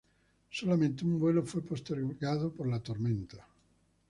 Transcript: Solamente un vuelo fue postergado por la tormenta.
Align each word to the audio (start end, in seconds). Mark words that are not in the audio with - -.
Solamente 0.49 1.05
un 1.05 1.19
vuelo 1.19 1.43
fue 1.45 1.61
postergado 1.61 2.51
por 2.51 2.67
la 2.67 2.79
tormenta. 2.79 3.47